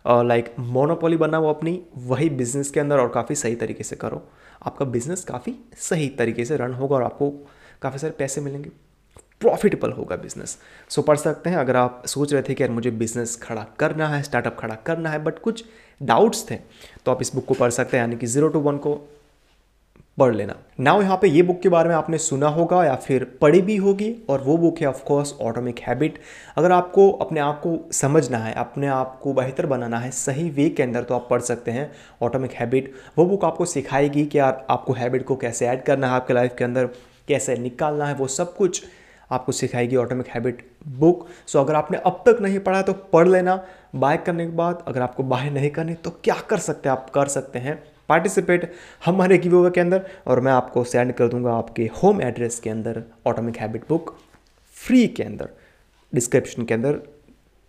[0.05, 4.21] लाइक मोनोपोली बनाओ अपनी, वही बिज़नेस के अंदर और काफ़ी सही तरीके से करो।
[4.65, 7.29] आपका बिज़नेस काफ़ी सही तरीके से रन होगा और आपको
[7.81, 8.69] काफ़ी सारे पैसे मिलेंगे।
[9.41, 10.57] प्रॉफिटेबल होगा बिज़नेस
[10.89, 14.07] सो पढ़ सकते हैं। अगर आप सोच रहे थे कि यार मुझे बिज़नेस खड़ा करना
[14.07, 15.63] है स्टार्टअप खड़ा करना है बट कुछ
[16.01, 16.55] डाउट्स थे
[17.05, 19.01] तो आप इस बुक को पढ़ सकते हैं, यानी कि ज़ीरो टू वन को
[20.17, 23.23] पढ़ लेना। नाउ यहाँ पे ये बुक के बारे में आपने सुना होगा या फिर
[23.41, 26.19] पढ़ी भी होगी, और वो बुक है ऑफकोर्स ऑटोमिक हैबिट
[26.57, 30.69] अगर आपको अपने आप को समझना है, अपने आप को बेहतर बनाना है, सही वे
[30.69, 34.65] के अंदर तो आप पढ़ सकते हैं ऑटोमिक हैबिट वो बुक आपको सिखाएगी कि यार
[34.69, 36.89] आपको हैबिट को कैसे ऐड करना है आपके लाइफ के अंदर,
[37.27, 38.83] कैसे निकालना है, वो सब कुछ
[39.31, 43.55] आपको सिखाएगी ऑटोमिक हैबिट बुक सो अगर आपने अब तक नहीं पढ़ा तो पढ़ लेना।
[43.95, 46.95] बाय करने के बाद अगर आपको बाय नहीं करनी तो क्या कर सकते हैं?
[46.97, 48.71] आप कर सकते हैं। पार्टिसिपेट
[49.05, 53.03] हमारे गिव के अंदर और मैं आपको सेंड कर दूँगा आपके होम एड्रेस के अंदर
[53.27, 54.15] ऑटोमिक हैबिट बुक
[54.77, 55.49] फ्री के अंदर
[56.13, 56.99] डिस्क्रिप्शन के अंदर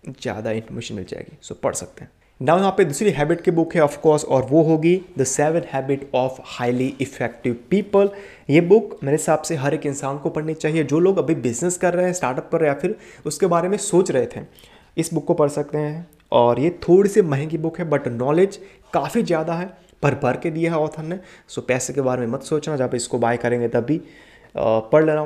[0.03, 3.73] ज़्यादा इन्फॉर्मेशन मिल जाएगी। सो पढ़ सकते हैं। नाउ यहाँ पे दूसरी हैबिट की बुक
[3.75, 8.09] है ऑफ़ कोर्स और वो होगी the seven habit of highly effective people
[8.49, 11.77] ये बुक मेरे हिसाब से हर एक इंसान को पढ़नी चाहिए। जो लोग अभी बिज़नेस
[11.77, 14.41] कर रहे हैं स्टार्टअप हैं या फिर उसके बारे में सोच रहे थे,
[14.97, 18.59] इस बुक को पढ़ सकते हैं। और ये थोड़ी सी महँगी बुक है बट नॉलेज
[18.93, 19.65] काफ़ी ज़्यादा है
[20.03, 22.95] भर भर के दिया है ऑथर ने। सो पैसे के बारे में मत सोचना, जब
[22.95, 24.01] इसको बाय करेंगे तब भी
[24.55, 25.23] पढ़ लेना।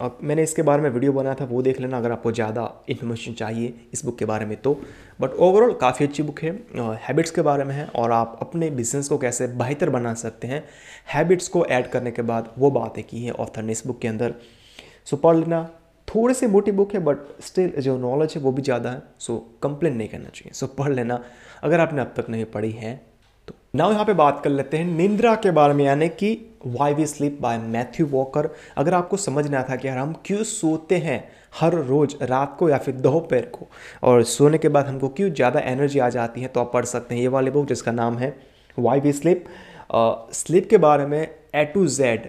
[0.00, 3.32] अब मैंने इसके बारे में वीडियो बनाया था, वो देख लेना अगर आपको ज़्यादा इन्फॉर्मेशन
[3.34, 4.74] चाहिए इस बुक के बारे में तो।
[5.20, 6.52] बट ओवरऑल काफ़ी अच्छी बुक है
[7.02, 10.62] हैबिट्स के बारे में है और आप अपने बिज़नेस को कैसे बेहतर बना सकते हैं
[11.14, 14.08] हैबिट्स को ऐड करने के बाद वो बातें की है ऑथर ने इस बुक के
[14.08, 14.34] अंदर।
[15.04, 15.68] सो पढ़ लेना,
[16.08, 19.36] थोड़ी सी मोटी बुक है बट स्टिल जो नॉलेज है वो भी ज़्यादा है सो
[19.62, 21.22] कंप्लेन नहीं करना चाहिए। सो पढ़ लेना,
[21.62, 23.00] अगर आपने अब तक नहीं पढ़ी है
[23.78, 26.30] नाउ यहाँ पे बात कर लेते हैं निंद्रा के बारे में, यानी कि
[26.66, 30.42] why we sleep by Matthew Walker अगर आपको समझ समझना था कि यार हम क्यों
[30.44, 31.18] सोते हैं
[31.60, 33.68] हर रोज़, रात को या फिर दोपहर को,
[34.02, 37.14] और सोने के बाद हमको क्यों ज़्यादा एनर्जी आ जाती है तो आप पढ़ सकते
[37.14, 38.34] हैं ये वाली बुक जिसका नाम है
[38.78, 39.44] वाई वी स्लीप
[40.34, 42.28] स्लीप के बारे में ए टू जेड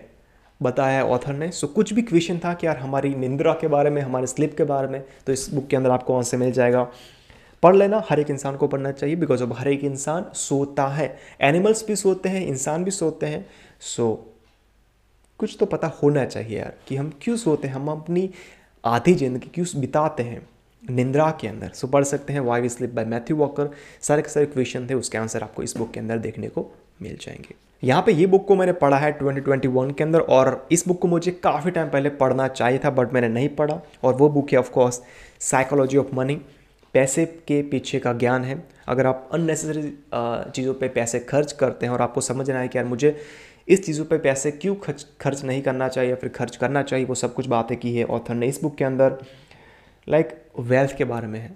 [0.61, 3.89] बताया है ऑथर ने। सो कुछ भी क्वेश्चन था कि यार हमारी निंद्रा के बारे
[3.89, 6.87] में, हमारे स्लिप के बारे में तो इस बुक के अंदर आपको से मिल जाएगा।
[7.63, 11.17] पढ़ लेना, हर एक इंसान को पढ़ना चाहिए बिकॉज़ अब हर एक इंसान सोता है।
[11.41, 13.45] एनिमल्स भी सोते हैं, इंसान भी सोते हैं।
[13.79, 14.13] सो
[15.39, 18.29] कुछ तो पता होना चाहिए यार, कि हम क्यों सोते हैं, हम अपनी
[18.83, 20.47] आधी ज़िंदगी क्यों बिताते हैं
[20.83, 23.69] निंद्रा के अंदर। सो पढ़ सकते हैं why we sleep by Matthew Walker
[24.01, 26.65] सारे के सारे क्वेश्चन थे, उसके आंसर आपको इस बुक के अंदर देखने को
[27.01, 30.87] मिल जाएँगे। यहाँ पे ये बुक को मैंने पढ़ा है 2021 के अंदर, और इस
[30.87, 34.29] बुक को मुझे काफ़ी टाइम पहले पढ़ना चाहिए था बट मैंने नहीं पढ़ा। और वो
[34.29, 35.01] बुक है ऑफकोर्स
[35.39, 36.41] साइकोलॉजी ऑफ़ मनी
[36.93, 39.93] पैसे के पीछे का ज्ञान है। अगर आप अननेसेसरी
[40.51, 43.15] चीज़ों पे पैसे खर्च करते हैं और आपको समझना है कि यार मुझे
[43.67, 47.05] इस चीज़ों पे पैसे क्यों खर्च खर्च नहीं करना चाहिए या फिर खर्च करना चाहिए,
[47.05, 49.17] वो सब कुछ बातें की है ऑथर ने। इस बुक के अंदर
[50.07, 51.51] लाइक वेल्थ के बारे में है।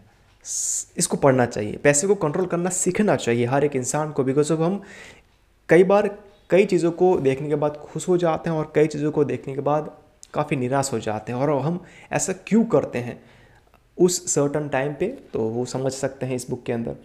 [0.97, 4.61] इसको पढ़ना चाहिए। पैसे को कंट्रोल करना सीखना चाहिए हर एक इंसान को बिकॉज़ ऑफ़
[4.61, 4.81] हम
[5.69, 6.07] कई बार
[6.49, 9.53] कई चीज़ों को देखने के बाद खुश हो जाते हैं और कई चीज़ों को देखने
[9.55, 9.91] के बाद
[10.33, 13.21] काफ़ी निराश हो जाते हैं और हम ऐसा क्यों करते हैं?
[13.97, 16.95] उस सर्टन टाइम पे तो वो समझ सकते हैं इस बुक के अंदर।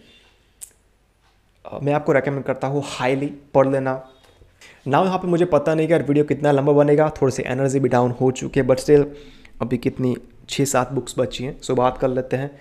[1.83, 3.93] मैं आपको रेकमेंड करता हूँ हाईली पढ़ लेना।
[4.87, 7.89] ना यहाँ पे मुझे पता नहीं कि वीडियो कितना लंबा बनेगा, थोड़ी सी एनर्जी भी
[7.89, 9.05] डाउन हो चुकी है बट स्टिल
[9.61, 10.15] अभी कितनी
[10.49, 12.51] छः सात बुक्स बची हैं। सो बात कर लेते हैं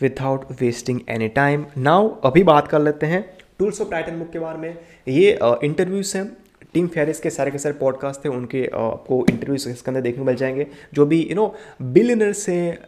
[0.00, 3.24] without wasting any time now अभी बात कर लेते हैं
[3.58, 6.26] टूल्स ऑफ़ टाइटन बुक के बारे में। ये इंटरव्यूज़ हैं।
[6.74, 10.24] टीम फेरिस के सारे के सारे पॉडकास्ट थे, उनके आपको इंटरव्यूज़ इसके अंदर देखने को
[10.24, 12.78] मिल जाएँगे। जो भी यू नो बिलियनर्स हैं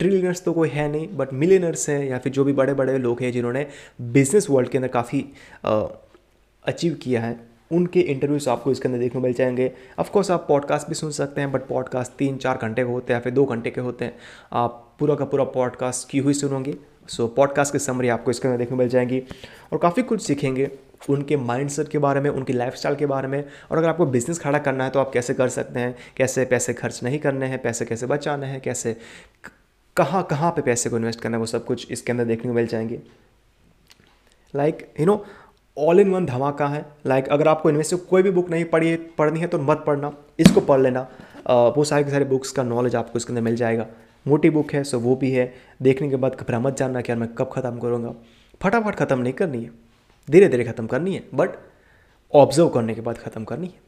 [0.00, 3.22] ट्रिलियनर्स तो कोई है नहीं बट मिलियनर्स हैं या फिर जो भी बड़े बड़े लोग
[3.22, 3.66] हैं जिन्होंने
[4.00, 5.24] बिज़नेस वर्ल्ड के अंदर काफ़ी
[6.64, 7.38] अचीव किया है।
[7.72, 11.50] उनके इंटरव्यूज़ आपको इसके अंदर देखने मिल जाएँगे। ऑफकोर्स आप पॉडकास्ट भी सुन सकते हैं
[11.52, 14.14] बट पॉडकास्ट तीन चार घंटे के होते हैं या फिर दो घंटे के होते हैं।
[14.52, 16.74] आप पूरा का पूरा पॉडकास्ट की हुई सुनोगे।
[17.08, 19.22] सो so, पॉडकास्ट की समरी आपको इसके अंदर देखने मिल जाएँगी।
[19.72, 20.70] और काफ़ी कुछ सीखेंगे
[21.10, 24.58] उनके माइंडसेट के बारे में उनकी लाइफस्टाइल के बारे में। और अगर आपको बिज़नेस खड़ा
[24.58, 25.94] करना है तो आप कैसे कर सकते हैं?
[26.16, 27.62] कैसे पैसे खर्च नहीं करने हैं?
[27.62, 28.60] पैसे कैसे बचाने हैं?
[28.60, 28.96] कैसे
[29.96, 32.54] कहाँ कहाँ पे पैसे को इन्वेस्ट करना है वो सब कुछ इसके अंदर देखने को
[32.54, 33.00] मिल जाएँगे।
[34.54, 35.24] Like you know
[35.76, 38.64] all in one धमाका है। लाइक like, अगर आपको इनमें से कोई भी बुक नहीं
[38.64, 41.00] पढ़ी पढ़नी है तो मत पढ़ना इसको पढ़ लेना।
[41.76, 43.86] वो सारे के सारे बुक्स का नॉलेज आपको इसके अंदर मिल जाएगा।
[44.26, 47.18] मोटी बुक है सो वो भी है। देखने के बाद घबरा मत जानना कि यार
[47.18, 48.14] मैं कब ख़त्म करूँगा।
[48.60, 49.70] फटाफट ख़त्म नहीं करनी है।
[50.28, 51.58] धीरे धीरे ख़त्म करनी है बट
[52.32, 53.80] ऑब्ज़र्व करने के बाद ख़त्म करनी है।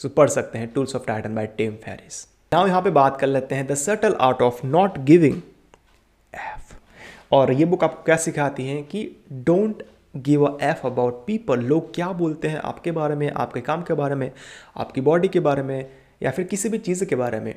[0.00, 3.26] सो पढ़ सकते हैं tools of titans by Tim Ferriss now यहाँ पे बात कर
[3.26, 5.34] लेते हैं the subtle art of not giving
[6.34, 6.72] F
[7.34, 9.02] और ये बुक आपको क्या सिखाती है कि
[9.46, 9.82] don't
[10.16, 13.94] give a F about people लोग क्या बोलते हैं आपके बारे में, आपके काम के
[13.94, 14.30] बारे में,
[14.76, 15.90] आपकी बॉडी के बारे में,
[16.22, 17.54] या फिर किसी भी चीज़ के बारे में,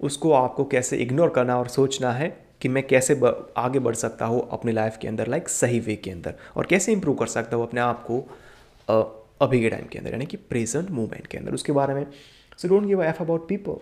[0.00, 2.28] उसको आपको कैसे इग्नोर करना और सोचना है
[2.60, 3.20] कि मैं कैसे
[3.56, 6.92] आगे बढ़ सकता हूँ अपनी लाइफ के अंदर लाइक सही वे के अंदर, और कैसे
[6.92, 8.20] इंप्रूव कर सकता हूँ अपने आप को
[9.40, 12.06] अभी के टाइम के अंदर, यानी कि प्रेजेंट मूवमेंट के अंदर, उसके बारे में।
[12.58, 13.80] So don't give F about people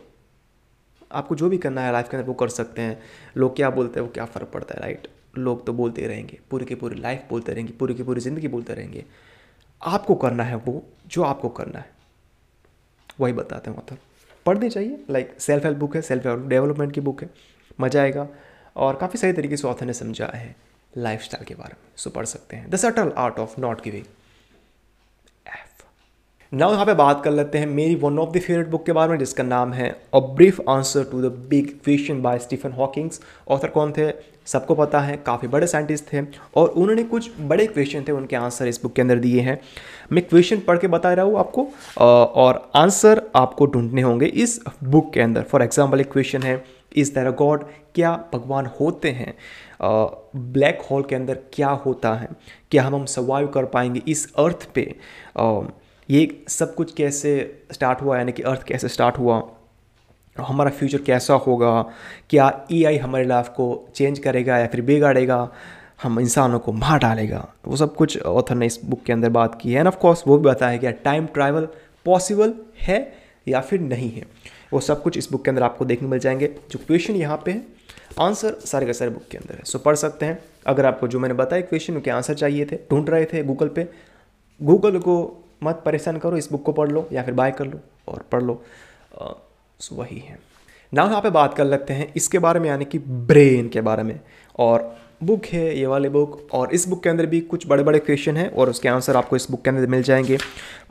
[1.10, 3.00] आपको जो भी करना है लाइफ के अंदर वो कर सकते हैं।
[3.36, 6.64] लोग क्या बोलते हैं, वो क्या फ़र्क पड़ता है राइट लोग तो बोलते रहेंगे, पूरी
[6.64, 9.04] की पूरी लाइफ बोलते रहेंगे, पूरी की पूरी ज़िंदगी बोलते रहेंगे।
[9.80, 11.90] आपको करना है वो जो आपको करना है।
[13.20, 13.98] वही बताते हैं मतलब।
[14.46, 17.30] पढ़नी चाहिए लाइक सेल्फ हेल्प बुक है सेल्फ हेल्प डेवलपमेंट की बुक है।
[17.80, 18.26] मज़ा आएगा।
[18.76, 20.54] और काफ़ी सही तरीके से ऑथर ने समझाया है
[20.92, 24.04] लाइफ के बारे में। सो पढ़ सकते हैं। The subtle art of not giving
[26.52, 29.10] now यहाँ पे बात कर लेते हैं मेरी one of the favourite book के बारे
[29.10, 33.68] में, जिसका नाम है a brief answer to the big question by Stephen Hawkings author
[33.68, 34.10] कौन थे?
[34.46, 36.22] सबको पता है, काफ़ी बड़े साइंटिस्ट थे
[36.56, 39.58] और उन्होंने कुछ बड़े क्वेश्चन थे, उनके आंसर इस बुक के अंदर दिए हैं।
[40.12, 45.12] मैं क्वेश्चन पढ़ के बता रहा हूँ आपको और आंसर आपको ढूँढने होंगे इस बुक
[45.14, 46.62] के अंदर। फॉर एग्ज़ाम्पल एक क्वेश्चन है
[46.96, 49.34] इस तरह गॉड क्या भगवान होते हैं?
[49.82, 52.28] ब्लैक होल के अंदर क्या होता है?
[52.70, 54.94] क्या हम हम सर्वाइव कर पाएँगे इस अर्थ पे?
[56.10, 59.50] ये सब कुछ कैसे स्टार्ट हुआ, यानी कि अर्थ कैसे स्टार्ट हुआ,
[60.38, 61.82] हमारा फ्यूचर कैसा होगा,
[62.30, 65.52] क्या एआई हमारे लाइफ को चेंज करेगा या फिर बिगाड़ेगा,
[66.02, 69.58] हम इंसानों को मार डालेगा। वो सब कुछ ऑथर ने इस बुक के अंदर बात
[69.60, 71.68] की है। एंड ऑफ़ कोर्स वो भी बताया कि टाइम ट्रैवल
[72.04, 73.12] पॉसिबल है
[73.48, 74.26] या फिर नहीं है।
[74.72, 77.50] वो सब कुछ इस बुक के अंदर आपको देखने मिल जाएँगे। जो क्वेश्चन यहाँ पे
[77.50, 77.62] है
[78.20, 81.18] आंसर सारे का सारे बुक के अंदर है। सो पढ़ सकते हैं। अगर आपको जो
[81.18, 83.88] मैंने बताया क्वेश्चन के आंसर चाहिए थे, ढूंढ रहे थे गूगल पे
[84.62, 87.80] गूगल को मत परेशान करो, इस बुक को पढ़ लो या फिर बाय कर लो
[88.08, 88.62] और पढ़ लो।
[89.80, 90.38] सो वही है।
[90.92, 94.02] ना यहाँ पे बात कर लेते हैं इसके बारे में, यानी कि ब्रेन के बारे
[94.02, 94.18] में।
[94.58, 97.98] और बुक है ये वाली बुक और इस बुक के अंदर भी कुछ बड़े बड़े
[97.98, 100.36] क्वेश्चन हैं और उसके आंसर आपको इस बुक के अंदर मिल जाएँगे।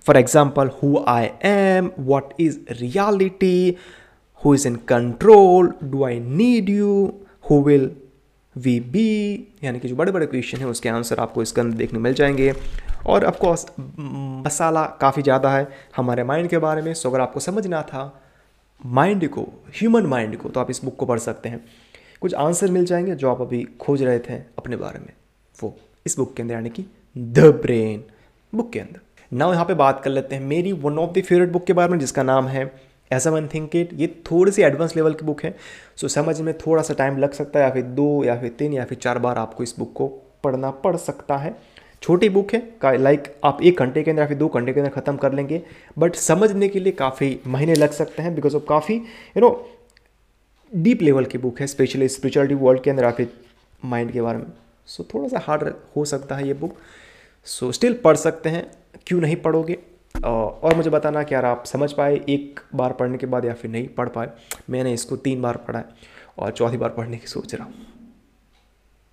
[0.05, 3.75] For example who I am what is reality
[4.41, 6.91] who is in control do I need you
[7.49, 7.91] who will
[8.55, 11.99] we be यानी कि जो बड़े बड़े क्वेश्चन हैं उसके आंसर आपको इसके अंदर देखने
[11.99, 12.53] मिल जाएँगे।
[13.05, 17.81] और ऑफकोर्स मसाला काफ़ी ज़्यादा है हमारे माइंड के बारे में। सो अगर आपको समझना
[17.81, 18.21] था
[18.81, 19.41] माइंड को
[19.75, 21.63] ह्यूमन माइंड को तो आप इस बुक को पढ़ सकते हैं।
[22.21, 25.13] कुछ आंसर मिल जाएँगे जो आप अभी खोज रहे थे अपने बारे में।
[25.59, 26.85] वो, इस बुक के अंदर, यानी कि
[27.15, 28.03] द ब्रेन
[28.53, 28.99] बुक के अंदर।
[29.31, 31.91] नाउ यहाँ पे बात कर लेते हैं। मेरी one of the favourite book के बारे
[31.91, 32.63] में, जिसका नाम है
[33.11, 35.55] एज वन थिंक इट ये थोड़ी सी एडवांस लेवल की बुक है।
[35.95, 38.73] सो समझ में थोड़ा सा टाइम लग सकता है, या फिर दो, या फिर तीन,
[38.73, 40.07] या फिर चार बार आपको इस बुक को
[40.43, 41.55] पढ़ना पड़ सकता है।
[42.01, 44.79] छोटी बुक है का लाइक आप एक घंटे के अंदर या फिर दो घंटे के
[44.79, 45.61] अंदर ख़त्म कर लेंगे
[45.97, 49.49] बट समझने के लिए काफ़ी महीने लग सकते हैं बिकॉज़ ऑफ़ काफ़ी यू नो
[50.71, 53.33] डीप लेवल की बुक है स्पेशली स्पिरिचुअलिटी वर्ल्ड के अंदर या फिर
[53.85, 54.45] माइंड के बारे में।
[54.87, 56.77] सो so, थोड़ा सा हार्ड हो सकता है ये बुक
[57.47, 58.65] सो so, स्टिल पढ़ सकते हैं
[59.07, 59.77] क्यों नहीं पढ़ोगे?
[60.15, 63.71] और मुझे बताना कि यार आप समझ पाए एक बार पढ़ने के बाद या फिर
[63.71, 64.29] नहीं पढ़ पाए।
[64.69, 65.85] मैंने इसको तीन बार पढ़ा है
[66.37, 67.73] और चौथी बार पढ़ने की सोच रहा हूँ।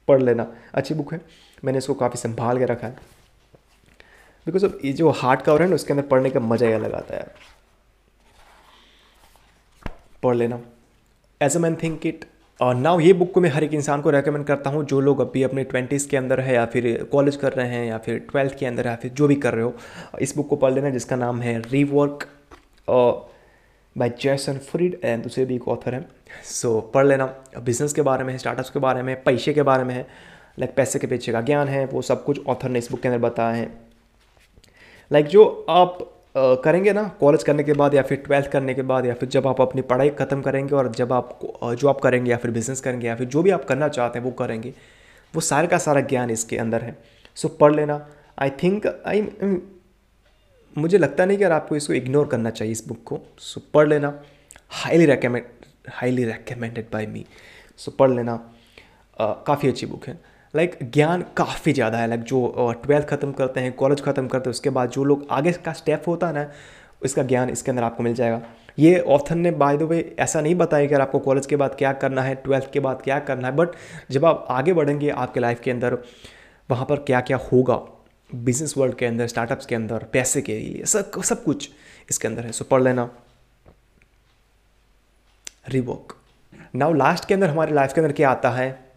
[0.08, 1.20] पढ़ लेना। अच्छी बुक है।
[1.62, 2.96] मैंने इसको काफ़ी संभाल के रखा है।
[4.46, 6.92] बिकॉज़ ऑफ़ ये जो हार्ड कवर है ना, उसके अंदर पढ़ने का मज़ा ही अलग
[6.94, 7.34] आता है।
[10.22, 10.60] पढ़ लेना।
[11.40, 12.24] As a man think it
[12.60, 15.20] और नाउ ये बुक को मैं हर एक इंसान को रेकमेंड करता हूँ, जो लोग
[15.20, 18.58] अभी अपने ट्वेंटीज़ के अंदर है या फिर कॉलेज कर रहे हैं या फिर ट्वेल्थ
[18.58, 19.74] के अंदर या फिर जो भी कर रहे हो,
[20.20, 22.26] इस बुक को पढ़ लेना जिसका नाम है rework
[23.96, 26.06] by Jason Fried and दूसरे भी एक ऑथर हैं।
[26.44, 27.26] सो so, पढ़ लेना।
[27.58, 30.06] बिज़नेस के बारे में स्टार्टअप्स के बारे में पैसे के बारे में है।
[30.58, 33.08] लाइक पैसे के पीछे का ज्ञान है वो सब कुछ ऑथर ने इस बुक के
[33.08, 33.70] अंदर बताया है।
[35.10, 35.98] लाइक जो आप
[36.36, 39.46] करेंगे ना कॉलेज करने के बाद या फिर ट्वेल्थ करने के बाद या फिर जब
[39.46, 41.38] आप अपनी पढ़ाई ख़त्म करेंगे और जब आप
[41.78, 44.32] जॉब करेंगे या फिर बिज़नेस करेंगे या फिर जो भी आप करना चाहते हैं वो
[44.32, 44.74] करेंगे।
[45.34, 46.96] वो सारे का सारा ज्ञान इसके अंदर है।
[47.36, 48.06] सो so, पढ़ लेना।
[48.38, 49.22] आई थिंक आई
[50.76, 54.12] मुझे लगता नहीं कि आपको इसको इग्नोर करना चाहिए इस बुक को। सो पढ़ लेना।
[54.74, 55.44] Highly recommend
[55.90, 57.24] highly recommended by me
[57.78, 58.36] so पढ़ लेना।
[59.16, 60.18] काफ़ी अच्छी बुक है।
[60.54, 64.26] लाइक like, ज्ञान काफ़ी ज़्यादा है। लाइक like, जो ट्वेल्थ ख़त्म करते हैं कॉलेज ख़त्म
[64.26, 66.50] करते हैं उसके बाद जो लोग आगे का स्टेप होता है ना
[67.04, 68.42] इसका ज्ञान इसके अंदर आपको मिल जाएगा।
[68.78, 71.74] ये ऑथर ने बाय द वे ऐसा नहीं बताया कि अगर आपको कॉलेज के बाद
[71.74, 73.68] क्या करना है ट्वेल्थ के बाद क्या करना है बट
[74.10, 75.98] जब आप आगे बढ़ेंगे आपके लाइफ के अंदर
[76.68, 77.74] वहाँ पर क्या क्या होगा
[78.34, 81.70] बिज़नेस वर्ल्ड के अंदर स्टार्टअप्स के अंदर, पैसे के लिए, सब सब कुछ
[82.10, 83.10] इसके अंदर है। सो पढ़ लेना।
[85.68, 86.16] रिवॉक
[86.74, 88.92] नाउ लास्ट के अंदर हमारे लाइफ के अंदर क्या आता है?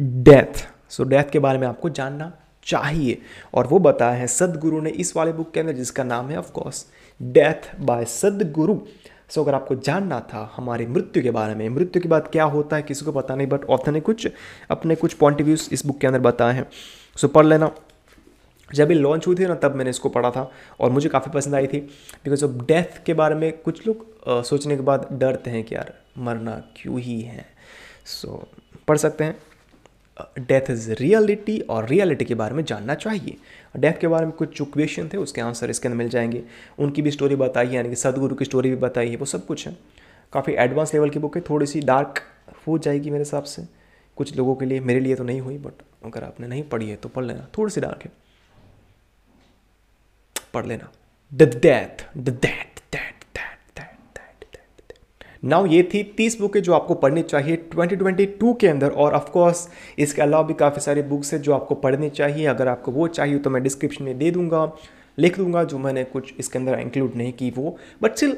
[0.00, 2.32] डेथ सो डेथ के बारे में आपको जानना
[2.64, 3.22] चाहिए।
[3.54, 6.86] और वो बताया है, सदगुरु ने इस वाले बुक के अंदर, जिसका नाम है ऑफकोर्स
[7.22, 8.80] डेथ बाय सदगुरु।
[9.30, 12.76] सो अगर आपको जानना था हमारी मृत्यु के बारे में, मृत्यु के बाद क्या होता
[12.76, 14.28] है, किसी को पता नहीं बट ऑथर ने कुछ,
[14.70, 16.70] अपने कुछ पॉइंट ऑफ़ व्यूज़ इस बुक के अंदर बताए हैं।
[17.16, 17.74] सो पढ़ लेना।
[18.68, 20.50] जब ये लॉन्च हुई थी ना तब मैंने इसको पढ़ा था
[20.80, 21.80] और मुझे काफ़ी पसंद आई थी।
[22.24, 24.06] बिकॉज़ ऑफ़ डेथ के बारे में कुछ लोग
[24.44, 27.44] सोचने के बाद डरते हैं कि यार मरना क्यों ही है।
[28.06, 29.36] सो so, पढ़ सकते हैं।
[30.38, 33.36] डेथ इज़ रियलिटी और रियलिटी के बारे में जानना चाहिए।
[33.76, 36.42] डेथ के बारे में कुछ जो क्वेश्चन थे उसके आंसर इसके अंदर मिल जाएँगे।
[36.78, 39.66] उनकी भी स्टोरी बताई यानी कि सदगुरु की स्टोरी भी बताई है वो सब कुछ
[39.66, 39.76] है।
[40.32, 42.22] काफ़ी एडवांस लेवल की बुक है थोड़ी सी डार्क
[42.66, 43.66] हो जाएगी मेरे हिसाब से।
[44.16, 46.96] कुछ लोगों के लिए मेरे लिए तो नहीं हुई बट अगर आपने नहीं पढ़ी है
[46.96, 48.10] तो पढ़ लेना थोड़ी सी डार्क है।
[50.56, 50.92] पढ़ लेना।
[51.32, 52.38] द डेथ द
[55.44, 59.68] नाउ ये थी तीस बुकें जो आपको पढ़नी चाहिए 2022 के अंदर और ऑफ़ कोर्स
[59.98, 63.38] इसके अलावा भी काफ़ी सारी बुक्स है जो आपको पढ़नी चाहिए। अगर आपको वो चाहिए
[63.38, 64.72] तो मैं डिस्क्रिप्शन में दे दूँगा,
[65.18, 68.36] लिख दूँगा जो मैंने कुछ इसके अंदर इंक्लूड नहीं की वो। बट स्टिल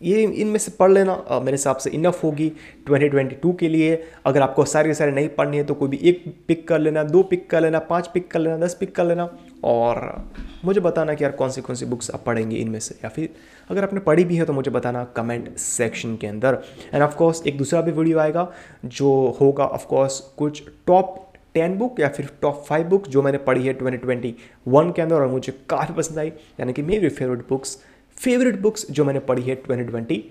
[0.00, 2.50] ये इनमें से पढ़ लेना। आ, मेरे हिसाब से इनफ होगी
[2.88, 6.24] 2022 के लिए। अगर आपको सारे के सारे नहीं पढ़नी है तो कोई भी एक
[6.48, 9.28] पिक कर लेना दो पिक कर लेना पाँच पिक कर लेना दस पिक कर लेना।
[9.64, 10.30] और
[10.64, 13.28] मुझे बताना कि यार कौन सी कौन सी बुक्स आप पढ़ेंगे इनमें से। या फिर
[13.70, 16.58] अगर आपने पढ़ी भी है तो मुझे बताना कमेंट सेक्शन के अंदर।
[16.94, 18.50] एंड ऑफकोर्स एक दूसरा भी वीडियो आएगा
[18.84, 21.20] जो होगा ऑफकोर्स कुछ टॉप
[21.54, 24.34] टेन बुक या फिर टॉप फाइव बुक जो मैंने पढ़ी है ट्वेंटी ट्वेंटी
[24.68, 26.28] वन के अंदर और मुझे काफ़ी पसंद आई।
[26.60, 27.78] यानी कि मेरी फेवरेट बुक्स
[28.18, 30.24] फेवरेट बुक्स जो मैंने पढ़ी है ट्वेंटी ट्वेंटी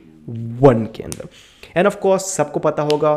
[0.62, 1.28] वन के अंदर।
[1.78, 3.15] एंड ऑफकोर्स सबको पता होगा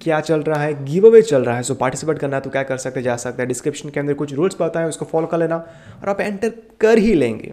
[0.00, 2.50] क्या चल रहा है गिव अवे चल रहा है। सो so, पार्टिसिपेट करना है तो
[2.50, 5.38] क्या कर सकते जा सकते हैं। डिस्क्रिप्शन के अंदर कुछ रूल्स है उसको फॉलो कर
[5.38, 7.52] लेना और आप एंटर कर ही लेंगे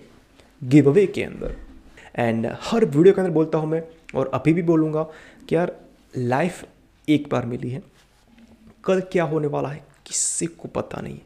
[0.62, 1.56] गिव अवे के अंदर।
[2.15, 3.82] एंड हर वीडियो के अंदर बोलता हूँ मैं
[4.15, 5.04] और अभी भी बोलूँगा
[5.49, 5.75] कि यार
[6.17, 6.63] लाइफ
[7.08, 7.82] एक बार मिली है
[8.84, 11.19] कल क्या होने वाला है किसी को पता नहीं।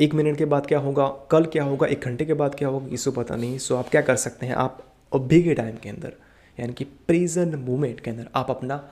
[0.00, 1.08] एक मिनट के बाद क्या होगा?
[1.30, 1.86] कल क्या होगा?
[1.86, 2.88] एक घंटे के बाद क्या होगा?
[2.88, 4.54] किसी पता नहीं। सो आप क्या कर सकते हैं?
[4.54, 6.12] आप अभी के टाइम के अंदर,
[6.60, 8.88] यानी कि प्रेजेंट मोमेंट के अंदर, आप अपना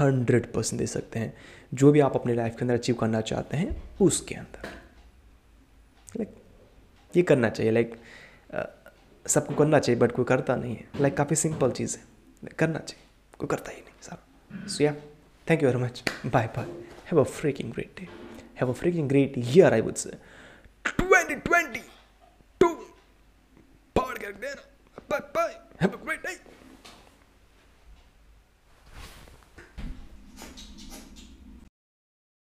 [0.00, 1.36] हंड्रेड परसेंट दे सकते हैं।
[1.74, 4.68] जो भी आप अपने लाइफ के अंदर अचीव करना चाहते हैं, उसके अंदर।
[6.16, 6.36] लाइक
[7.16, 7.96] ये करना चाहिए। लाइक
[9.26, 13.06] सबको करना चाहिए बट कोई करता नहीं है। लाइक काफ़ी सिंपल चीज़ है। करना चाहिए।
[13.38, 14.94] कोई करता ही नहीं, सारा। सो या
[15.50, 16.64] thank you very much bye bye
[17.06, 18.17] have a freaking great day
[18.58, 20.10] have a freaking great year, I would say.
[20.84, 21.80] 2020!
[22.58, 22.78] Two!
[25.78, 26.17] Have a great